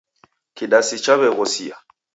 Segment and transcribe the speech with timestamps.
[0.55, 1.75] Kidasi chaw'eghosia.